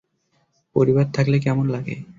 পরিবার 0.75 1.05
থাকলে 1.13 1.37
কেমন 1.39 1.65
লাগে। 1.67 1.95